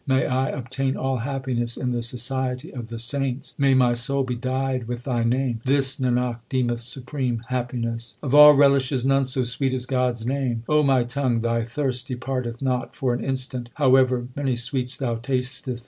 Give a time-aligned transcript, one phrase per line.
[0.07, 3.53] May I obtain all happiness in the society of the saints!
[3.59, 5.61] May my soul be dyed with Thy name!
[5.63, 8.15] This Nanak deemeth supreme happiness.
[8.23, 12.63] Of all relishes none so sweet as God s name: my tongue, thy thirst departeth
[12.63, 15.79] not for an instant, However many sweets thou tasteth.